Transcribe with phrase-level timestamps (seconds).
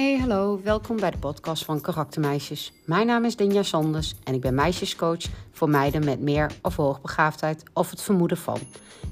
[0.00, 2.72] Hey, hallo, welkom bij de podcast van Karaktermeisjes.
[2.84, 5.22] Mijn naam is Dinja Sanders en ik ben meisjescoach
[5.52, 8.58] voor meiden met meer of hoogbegaafdheid of het vermoeden van.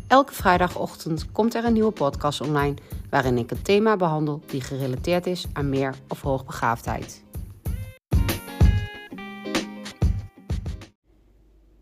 [0.06, 2.74] Elke vrijdagochtend komt er een nieuwe podcast online
[3.10, 7.24] waarin ik een thema behandel die gerelateerd is aan meer of hoogbegaafdheid.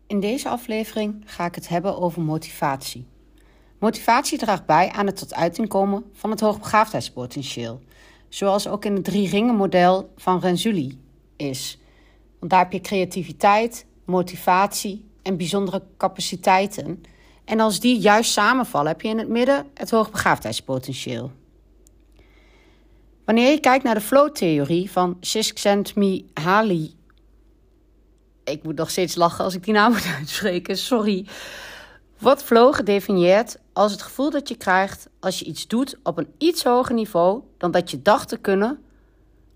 [0.07, 3.07] In deze aflevering ga ik het hebben over motivatie.
[3.79, 7.81] Motivatie draagt bij aan het tot uiting komen van het hoogbegaafdheidspotentieel
[8.29, 10.99] zoals ook in het drie ringen model van Renzulli
[11.35, 11.79] is.
[12.39, 17.03] Want daar heb je creativiteit, motivatie en bijzondere capaciteiten.
[17.45, 21.31] En als die juist samenvallen, heb je in het midden het hoogbegaafdheidspotentieel.
[23.25, 26.95] Wanneer je kijkt naar de flow-theorie van Csikszentmihalyi,
[28.43, 31.25] ik moet nog steeds lachen als ik die naam moet uitspreken, sorry.
[32.19, 36.33] Wordt flow gedefinieerd als het gevoel dat je krijgt als je iets doet op een
[36.37, 38.83] iets hoger niveau dan dat je dacht te kunnen,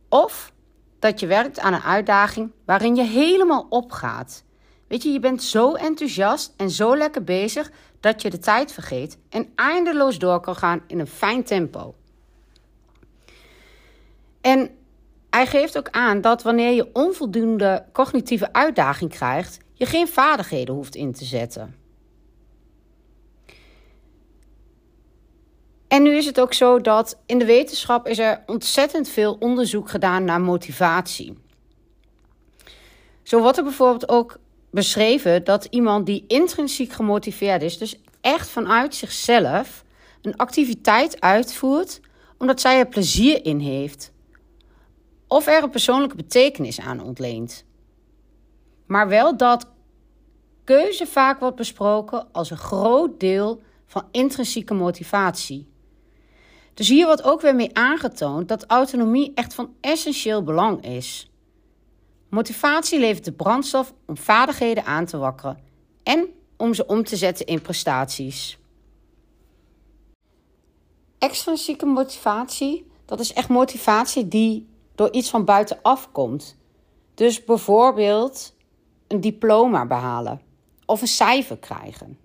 [0.09, 0.53] of
[0.99, 4.43] dat je werkt aan een uitdaging waarin je helemaal opgaat.
[4.87, 9.17] Weet je, je bent zo enthousiast en zo lekker bezig dat je de tijd vergeet
[9.29, 11.95] en eindeloos door kan gaan in een fijn tempo.
[14.41, 14.69] En
[15.29, 20.95] hij geeft ook aan dat wanneer je onvoldoende cognitieve uitdaging krijgt, je geen vaardigheden hoeft
[20.95, 21.80] in te zetten.
[25.91, 29.89] En nu is het ook zo dat in de wetenschap is er ontzettend veel onderzoek
[29.89, 31.37] gedaan naar motivatie.
[33.23, 34.37] Zo wordt er bijvoorbeeld ook
[34.69, 39.83] beschreven dat iemand die intrinsiek gemotiveerd is, dus echt vanuit zichzelf,
[40.21, 41.99] een activiteit uitvoert
[42.37, 44.11] omdat zij er plezier in heeft.
[45.27, 47.65] Of er een persoonlijke betekenis aan ontleent.
[48.85, 49.67] Maar wel dat
[50.63, 55.69] keuze vaak wordt besproken als een groot deel van intrinsieke motivatie.
[56.73, 61.31] Dus hier wordt ook weer mee aangetoond dat autonomie echt van essentieel belang is.
[62.29, 65.59] Motivatie levert de brandstof om vaardigheden aan te wakkeren
[66.03, 66.27] en
[66.57, 68.59] om ze om te zetten in prestaties.
[71.17, 76.57] Extrinsieke motivatie, dat is echt motivatie die door iets van buitenaf komt.
[77.13, 78.53] Dus bijvoorbeeld
[79.07, 80.41] een diploma behalen
[80.85, 82.19] of een cijfer krijgen.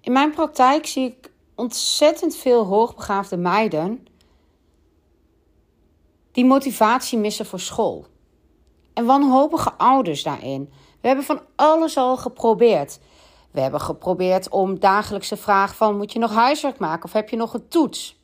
[0.00, 4.06] In mijn praktijk zie ik ontzettend veel hoogbegaafde meiden
[6.32, 8.06] die motivatie missen voor school.
[8.94, 10.72] En wanhopige ouders daarin.
[11.00, 12.98] We hebben van alles al geprobeerd.
[13.50, 17.36] We hebben geprobeerd om dagelijkse vraag van moet je nog huiswerk maken of heb je
[17.36, 18.22] nog een toets?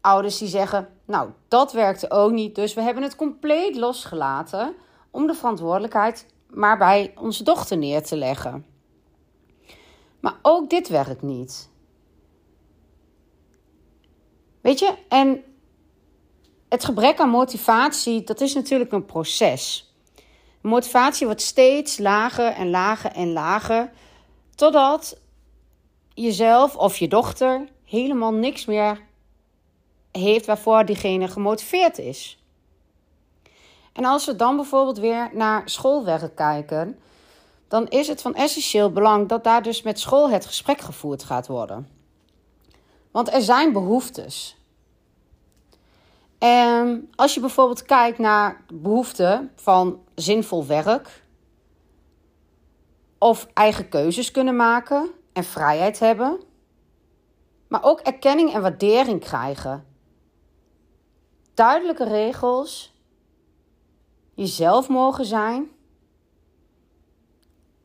[0.00, 4.74] Ouders die zeggen, nou dat werkte ook niet, dus we hebben het compleet losgelaten
[5.10, 8.69] om de verantwoordelijkheid maar bij onze dochter neer te leggen.
[10.20, 11.68] Maar ook dit werkt niet.
[14.60, 15.44] Weet je, en
[16.68, 19.94] het gebrek aan motivatie, dat is natuurlijk een proces.
[20.60, 23.92] Motivatie wordt steeds lager en lager en lager,
[24.54, 25.18] totdat
[26.14, 29.08] jezelf of je dochter helemaal niks meer
[30.12, 32.44] heeft waarvoor diegene gemotiveerd is.
[33.92, 36.98] En als we dan bijvoorbeeld weer naar schoolwerk kijken,
[37.70, 41.46] dan is het van essentieel belang dat daar dus met school het gesprek gevoerd gaat
[41.46, 41.88] worden.
[43.10, 44.56] Want er zijn behoeftes.
[46.38, 51.24] En als je bijvoorbeeld kijkt naar de behoefte van zinvol werk,
[53.18, 56.40] of eigen keuzes kunnen maken en vrijheid hebben,
[57.68, 59.86] maar ook erkenning en waardering krijgen.
[61.54, 62.94] Duidelijke regels,
[64.34, 65.70] jezelf mogen zijn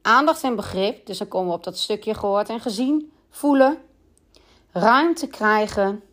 [0.05, 3.77] aandacht en begrip, dus dan komen we op dat stukje gehoord en gezien, voelen,
[4.71, 6.03] ruimte krijgen,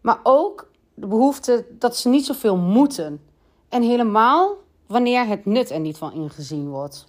[0.00, 3.20] maar ook de behoefte dat ze niet zoveel moeten.
[3.68, 7.06] En helemaal wanneer het nut er niet van ingezien wordt.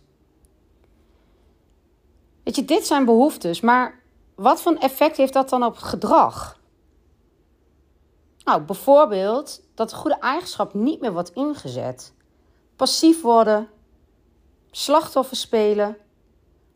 [2.44, 4.00] Weet je, dit zijn behoeftes, maar
[4.36, 6.60] wat voor effect heeft dat dan op gedrag?
[8.44, 12.14] Nou, bijvoorbeeld dat de goede eigenschap niet meer wordt ingezet.
[12.76, 13.70] Passief worden,
[14.78, 15.98] slachtoffer spelen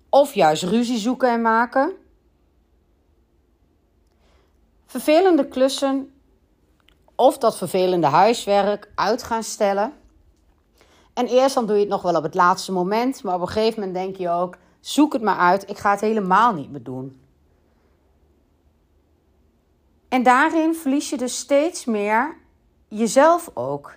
[0.09, 1.94] of juist ruzie zoeken en maken.
[4.86, 6.13] Vervelende klussen
[7.15, 9.94] of dat vervelende huiswerk uit gaan stellen.
[11.13, 13.48] En eerst dan doe je het nog wel op het laatste moment, maar op een
[13.48, 16.83] gegeven moment denk je ook: zoek het maar uit, ik ga het helemaal niet meer
[16.83, 17.21] doen.
[20.09, 22.38] En daarin verlies je dus steeds meer
[22.88, 23.94] jezelf ook.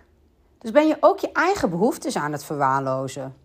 [0.58, 3.42] Dus ben je ook je eigen behoeftes aan het verwaarlozen.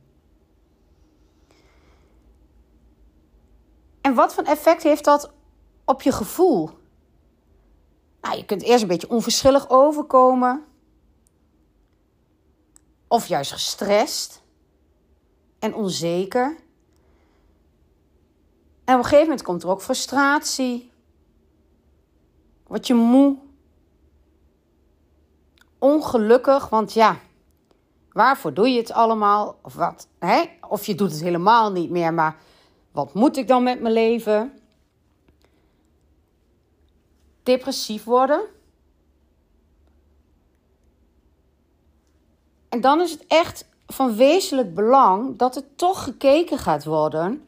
[4.02, 5.32] En wat voor effect heeft dat
[5.86, 6.70] op je gevoel?
[8.22, 10.66] Nou, je kunt eerst een beetje onverschillig overkomen.
[13.08, 14.42] Of juist gestrest
[15.60, 16.58] en onzeker.
[18.86, 20.92] En op een gegeven moment komt er ook frustratie.
[22.68, 23.38] Word je moe.
[25.80, 27.20] Ongelukkig, want ja,
[28.12, 29.60] waarvoor doe je het allemaal?
[29.62, 30.08] Of wat?
[30.20, 30.46] Hè?
[30.68, 32.38] Of je doet het helemaal niet meer, maar
[32.92, 34.60] wat moet ik dan met mijn leven?
[37.44, 38.42] Depressief worden.
[42.70, 47.48] En dan is het echt van wezenlijk belang dat er toch gekeken gaat worden.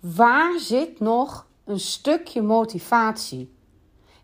[0.00, 3.54] Waar zit nog een stukje motivatie?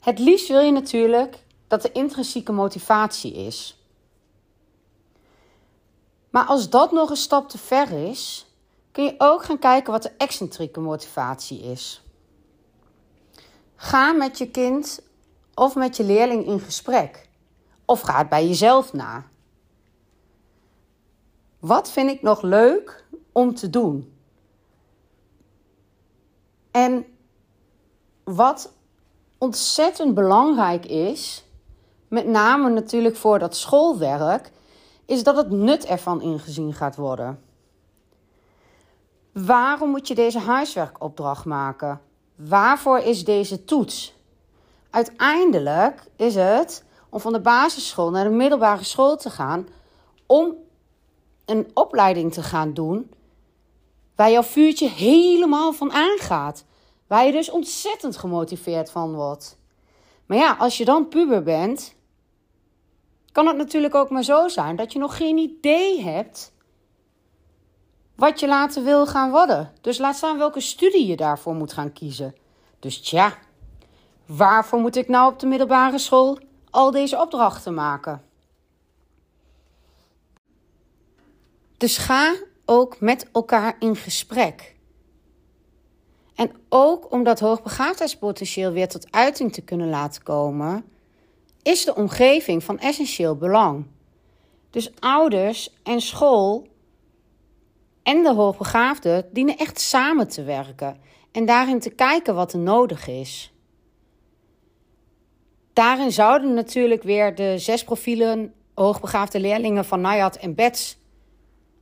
[0.00, 3.78] Het liefst wil je natuurlijk dat er intrinsieke motivatie is.
[6.30, 8.46] Maar als dat nog een stap te ver is,
[9.00, 12.02] kun je ook gaan kijken wat de excentrieke motivatie is.
[13.76, 15.02] Ga met je kind
[15.55, 17.29] of met je leerling in gesprek.
[17.85, 19.26] Of ga het bij jezelf na.
[21.58, 24.17] Wat vind ik nog leuk om te doen?
[26.70, 27.06] En
[28.25, 28.73] wat
[29.38, 31.44] ontzettend belangrijk is,
[32.08, 34.50] met name natuurlijk voor dat schoolwerk,
[35.06, 37.50] is dat het nut ervan ingezien gaat worden.
[39.46, 42.00] Waarom moet je deze huiswerkopdracht maken?
[42.34, 44.14] Waarvoor is deze toets?
[44.90, 49.69] Uiteindelijk is het om van de basisschool naar de middelbare school te gaan
[50.26, 50.54] om
[51.44, 53.10] een opleiding te gaan doen
[54.16, 56.64] waar jouw vuurtje helemaal van aangaat.
[57.06, 59.58] Waar je dus ontzettend gemotiveerd van wordt.
[60.26, 61.94] Maar ja, als je dan puber bent,
[63.32, 66.52] kan het natuurlijk ook maar zo zijn dat je nog geen idee hebt
[68.20, 69.72] wat je later wil gaan worden.
[69.81, 72.34] Dus laat staan welke studie je daarvoor moet gaan kiezen.
[72.78, 73.34] Dus tja,
[74.26, 76.38] waarvoor moet ik nou op de middelbare school
[76.70, 78.22] al deze opdrachten maken?
[81.76, 82.34] Dus ga
[82.64, 84.76] ook met elkaar in gesprek.
[86.34, 90.84] En ook om dat hoogbegaafdheidspotentieel weer tot uiting te kunnen laten komen,
[91.62, 93.87] is de omgeving van essentieel belang.
[94.70, 96.69] Dus ouders en school
[98.02, 101.00] en de hoogbegaafden dienen echt samen te werken
[101.32, 103.52] en daarin te kijken wat er nodig is.
[105.73, 110.99] Daarin zouden natuurlijk weer de zes profielen hoogbegaafde leerlingen van Nayat en Bets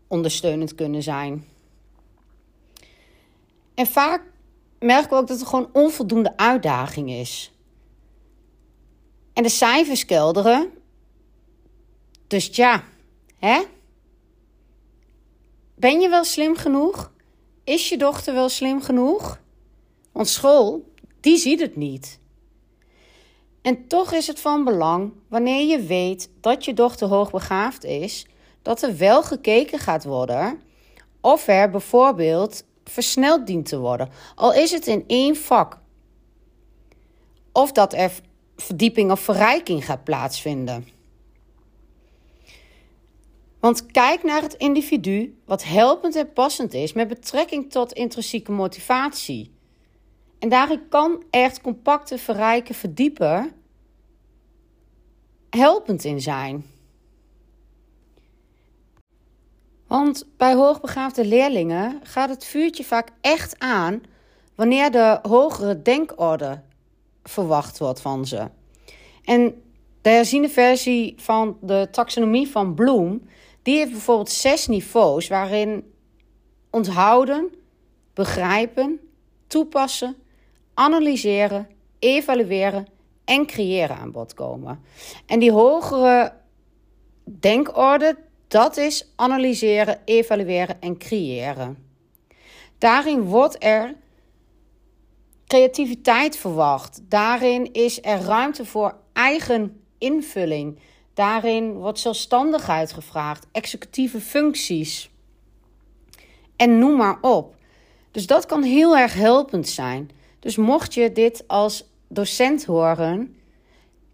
[0.06, 1.44] ondersteunend kunnen zijn.
[3.74, 4.22] En vaak
[4.78, 7.52] merken we ook dat er gewoon onvoldoende uitdaging is.
[9.32, 10.70] En de cijfers kelderen.
[12.26, 12.84] Dus ja,
[13.38, 13.62] hè?
[15.78, 17.12] Ben je wel slim genoeg?
[17.64, 19.40] Is je dochter wel slim genoeg?
[20.12, 22.18] Want school, die ziet het niet.
[23.62, 28.26] En toch is het van belang, wanneer je weet dat je dochter hoogbegaafd is,
[28.62, 30.60] dat er wel gekeken gaat worden
[31.20, 34.08] of er bijvoorbeeld versneld dient te worden.
[34.34, 35.78] Al is het in één vak.
[37.52, 38.12] Of dat er
[38.56, 40.97] verdieping of verrijking gaat plaatsvinden.
[43.68, 49.52] Want kijk naar het individu wat helpend en passend is met betrekking tot intrinsieke motivatie.
[50.38, 53.52] En daarin kan echt compacte, verrijken, verdiepen
[55.50, 56.64] helpend in zijn.
[59.86, 64.02] Want bij hoogbegaafde leerlingen gaat het vuurtje vaak echt aan
[64.54, 66.60] wanneer de hogere denkorde
[67.22, 68.48] verwacht wordt van ze.
[69.24, 69.62] En
[70.02, 73.22] de herziene versie van de taxonomie van Bloom,
[73.68, 75.92] die heeft bijvoorbeeld zes niveaus waarin
[76.70, 77.54] onthouden,
[78.14, 79.00] begrijpen,
[79.46, 80.16] toepassen,
[80.74, 82.86] analyseren, evalueren
[83.24, 84.80] en creëren aan bod komen.
[85.26, 86.32] En die hogere
[87.24, 91.86] denkorde, dat is analyseren, evalueren en creëren.
[92.78, 93.94] Daarin wordt er
[95.46, 97.00] creativiteit verwacht.
[97.08, 100.78] Daarin is er ruimte voor eigen invulling.
[101.18, 105.10] Daarin wordt zelfstandigheid gevraagd, executieve functies.
[106.56, 107.54] En noem maar op.
[108.10, 110.10] Dus dat kan heel erg helpend zijn.
[110.38, 113.36] Dus mocht je dit als docent horen,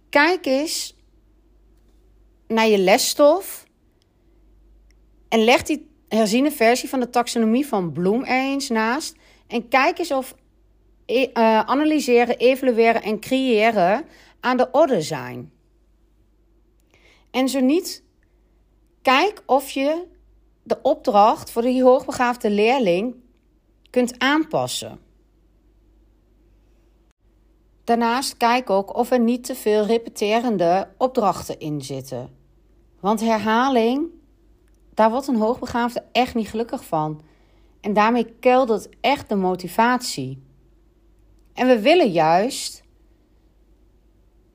[0.09, 0.97] kijk eens
[2.49, 3.65] naar je lesstof
[5.29, 9.17] en leg die herziene versie van de taxonomie van Bloem er eens naast.
[9.47, 10.35] En kijk eens of
[11.07, 14.05] e uh, analyseren, evalueren en creëren
[14.41, 15.54] aan de orde zijn.
[17.35, 18.03] En zo niet,
[19.03, 20.07] kijk of je
[20.63, 23.15] de opdracht voor die hoogbegaafde leerling
[23.91, 24.99] kunt aanpassen.
[27.85, 32.37] Daarnaast kijk ook of er niet te veel repeterende opdrachten in zitten.
[33.01, 34.07] Want herhaling,
[34.95, 37.23] daar wordt een hoogbegaafde echt niet gelukkig van.
[37.81, 40.43] En daarmee keldert echt de motivatie.
[41.53, 42.84] En we willen juist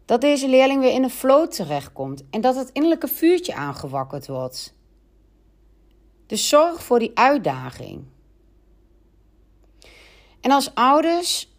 [0.10, 4.74] dat deze leerling weer in een flow terechtkomt en dat het innerlijke vuurtje aangewakkerd wordt.
[6.26, 8.04] Dus zorg voor die uitdaging.
[10.42, 11.54] En als ouders,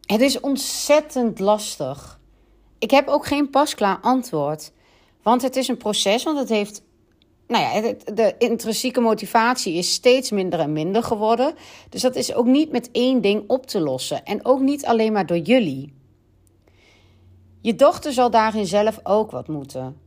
[0.00, 2.20] het is ontzettend lastig.
[2.78, 4.72] Ik heb ook geen pasklaar antwoord,
[5.22, 6.82] want het is een proces, want het heeft
[7.46, 11.54] nou ja, de intrinsieke motivatie is steeds minder en minder geworden.
[11.88, 14.24] Dus dat is ook niet met één ding op te lossen.
[14.24, 15.98] En ook niet alleen maar door jullie.
[17.60, 20.00] Je dochter zal daarin zelf ook wat moeten.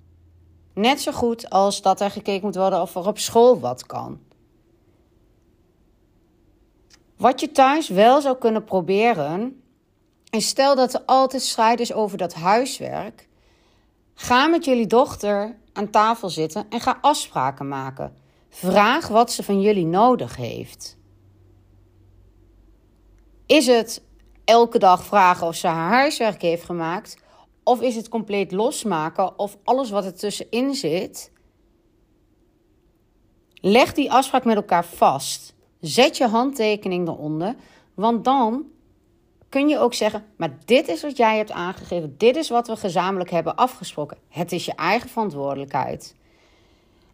[0.74, 4.20] Net zo goed als dat er gekeken moet worden of er op school wat kan.
[7.18, 9.64] Wat je thuis wel zou kunnen proberen,
[10.30, 13.28] en stel dat er altijd strijd is over dat huiswerk,
[14.14, 18.16] ga met jullie dochter aan tafel zitten en ga afspraken maken.
[18.50, 20.98] Vraag wat ze van jullie nodig heeft.
[23.46, 24.04] Is het
[24.46, 27.23] elke dag vragen of ze haar huiswerk heeft gemaakt?
[27.64, 31.32] Of is het compleet losmaken of alles wat er tussenin zit?
[33.54, 35.56] Leg die afspraak met elkaar vast.
[35.80, 37.56] Zet je handtekening eronder,
[37.94, 38.66] want dan
[39.50, 42.76] kun je ook zeggen: Maar dit is wat jij hebt aangegeven, dit is wat we
[42.76, 44.18] gezamenlijk hebben afgesproken.
[44.30, 46.16] Het is je eigen verantwoordelijkheid.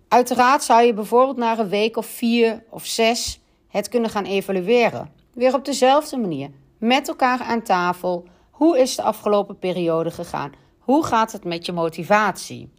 [0.07, 5.11] Uiteraard zou je bijvoorbeeld na een week of vier of zes het kunnen gaan evalueren.
[5.33, 8.25] Weer op dezelfde manier, met elkaar aan tafel.
[8.59, 10.51] Hoe is de afgelopen periode gegaan?
[10.79, 12.69] Hoe gaat het met je motivatie?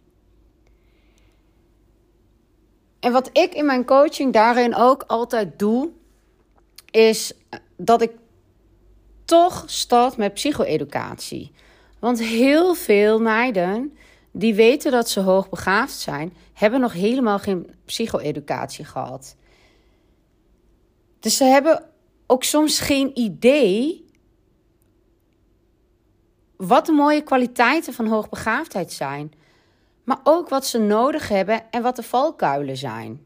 [2.99, 5.89] En wat ik in mijn coaching daarin ook altijd doe,
[6.91, 7.33] is
[7.77, 8.11] dat ik
[9.25, 11.51] toch start met psycho-educatie.
[11.99, 13.97] Want heel veel meiden
[14.31, 19.35] die weten dat ze hoogbegaafd zijn, hebben nog helemaal geen psycho-educatie gehad.
[21.19, 21.83] Dus ze hebben
[22.27, 24.09] ook soms geen idee
[26.67, 29.33] wat de mooie kwaliteiten van hoogbegaafdheid zijn,
[30.03, 33.25] maar ook wat ze nodig hebben en wat de valkuilen zijn.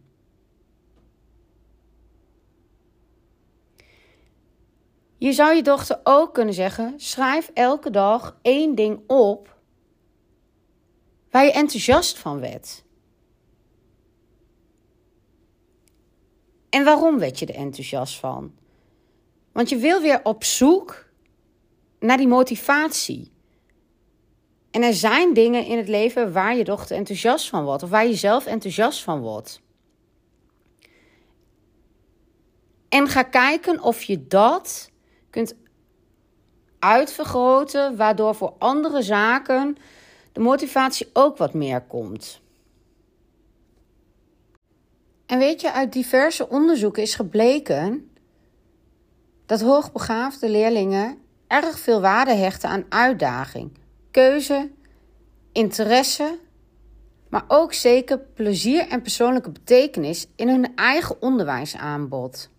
[5.18, 9.56] Je zou je dochter ook kunnen zeggen: schrijf elke dag één ding op
[11.30, 12.84] waar je enthousiast van werd.
[16.70, 18.54] En waarom werd je er enthousiast van?
[19.52, 21.05] Want je wil weer op zoek
[22.06, 23.32] naar die motivatie.
[24.72, 28.08] En er zijn dingen in het leven waar je dochter enthousiast van wordt, of waar
[28.08, 29.62] je zelf enthousiast van wordt.
[32.90, 34.92] En ga kijken of je dat
[35.30, 35.56] kunt
[36.80, 39.78] uitvergroten, waardoor voor andere zaken
[40.32, 42.42] de motivatie ook wat meer komt.
[45.26, 48.12] En weet je, uit diverse onderzoeken is gebleken
[49.46, 53.78] dat hoogbegaafde leerlingen erg veel waarde hechten aan uitdaging,
[54.12, 54.72] keuze,
[55.52, 56.40] interesse,
[57.30, 62.50] maar ook zeker plezier en persoonlijke betekenis in hun eigen onderwijsaanbod.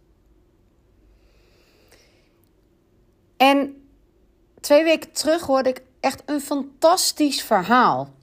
[3.36, 3.88] En
[4.60, 8.14] twee weken terug hoorde ik echt een fantastisch verhaal.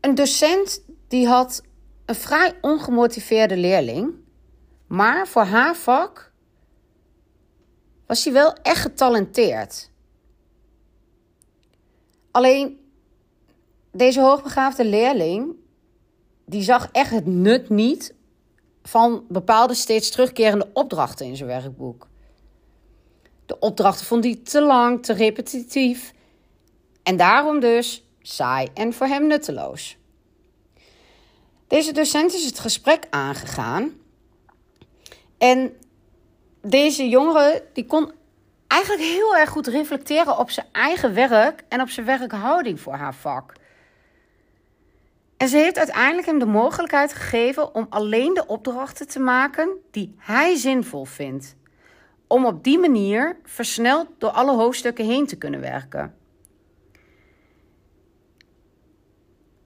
[0.00, 1.62] Een docent die had
[2.06, 4.14] een vrij ongemotiveerde leerling,
[4.86, 6.31] maar voor haar vak
[8.12, 9.90] was hij wel echt getalenteerd.
[12.30, 12.80] Alleen
[13.92, 15.54] deze hoogbegaafde leerling,
[16.44, 18.14] die zag echt het nut niet
[18.82, 22.08] van bepaalde steeds terugkerende opdrachten in zijn werkboek.
[23.46, 26.12] De opdrachten vond hij te lang, te repetitief
[27.02, 29.96] en daarom dus saai en voor hem nutteloos.
[31.66, 33.92] Deze docent is het gesprek aangegaan
[35.38, 35.76] en
[36.62, 38.12] deze jongere die kon
[38.66, 43.14] eigenlijk heel erg goed reflecteren op zijn eigen werk en op zijn werkhouding voor haar
[43.14, 43.52] vak.
[45.36, 50.14] En ze heeft uiteindelijk hem de mogelijkheid gegeven om alleen de opdrachten te maken die
[50.18, 51.56] hij zinvol vindt
[52.26, 56.14] om op die manier versneld door alle hoofdstukken heen te kunnen werken.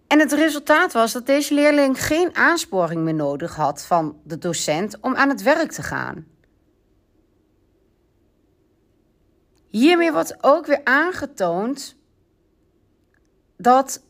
[0.06, 5.00] En het resultaat was dat deze leerling geen aansporing meer nodig had van de docent
[5.00, 6.26] om aan het werk te gaan.
[9.70, 11.96] Hiermee wordt ook weer aangetoond
[13.56, 14.02] dat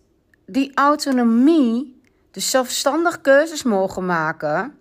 [0.47, 4.79] die autonomie, dus zelfstandig keuzes mogen maken,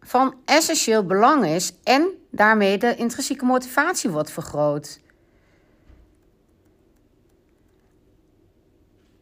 [0.00, 5.00] van essentieel belang is en daarmee de intrinsieke motivatie wordt vergroot.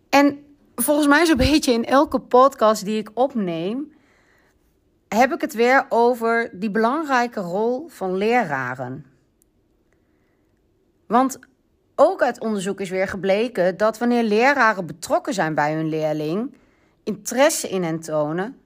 [0.08, 3.92] En volgens mij zo'n beetje in elke podcast die ik opneem,
[5.08, 9.11] heb ik het weer over die belangrijke rol van leraren.
[11.12, 11.38] Want
[11.94, 16.54] ook uit onderzoek is weer gebleken dat wanneer leraren betrokken zijn bij hun leerling,
[17.04, 18.60] interesse in hen tonen,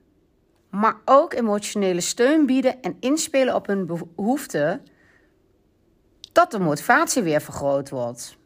[0.69, 4.81] maar ook emotionele steun bieden en inspelen op hun behoeften,
[6.31, 8.37] dat de motivatie weer vergroot wordt.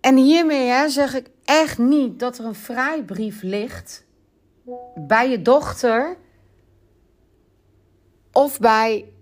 [0.00, 4.06] En hiermee hè, zeg ik echt niet dat er een vrijbrief ligt
[4.94, 6.16] bij je dochter
[8.32, 9.12] of bij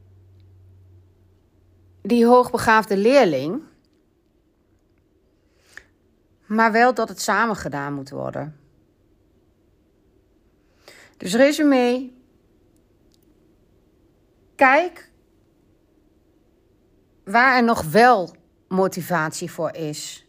[2.03, 3.63] die hoogbegaafde leerling,
[6.47, 8.61] maar wel dat het samen gedaan moet worden.
[11.17, 12.11] Dus resume.
[14.55, 15.11] Kijk
[17.25, 18.35] waar er nog wel
[18.69, 20.27] motivatie voor is.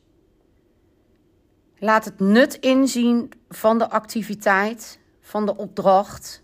[1.77, 6.43] Laat het nut inzien van de activiteit, van de opdracht.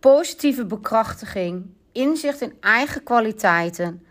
[0.00, 4.06] Positieve bekrachtiging, inzicht in eigen kwaliteiten,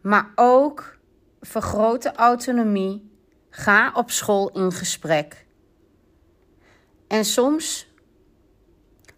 [0.00, 0.98] maar ook
[1.40, 3.10] vergrote autonomie
[3.50, 5.46] Ga op school in gesprek.
[7.06, 7.92] En soms,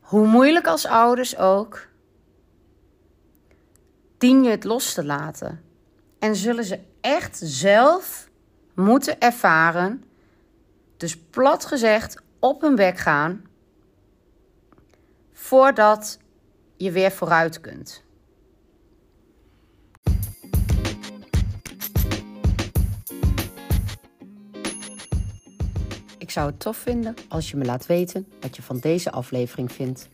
[0.01, 1.89] hoe moeilijk als ouders ook,
[4.19, 5.65] dien je het los te laten.
[6.19, 8.29] En zullen ze echt zelf
[8.75, 10.05] moeten ervaren,
[10.97, 13.45] dus plat gezegd op hun bek gaan,
[15.53, 16.19] voordat
[16.77, 18.05] je weer vooruit kunt.
[26.19, 29.73] Ik zou het tof vinden als je me laat weten wat je van deze aflevering
[29.73, 30.09] vindt.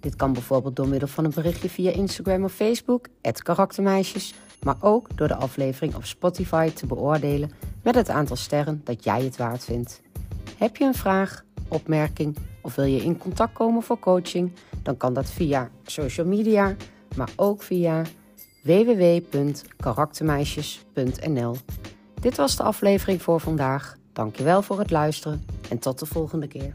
[0.00, 5.16] Dit kan bijvoorbeeld door middel van een berichtje via Instagram of Facebook, karaktermeisjes, maar ook
[5.16, 7.50] door de aflevering op Spotify te beoordelen
[7.82, 10.00] met het aantal sterren dat jij het waard vindt.
[10.58, 14.52] Heb je een vraag, opmerking of wil je in contact komen voor coaching?
[14.82, 16.76] Dan kan dat via social media,
[17.16, 18.02] maar ook via
[18.62, 21.56] www.karaktermeisjes.nl.
[22.20, 23.96] Dit was de aflevering voor vandaag.
[24.12, 26.72] Dankjewel voor het luisteren en tot de volgende keer.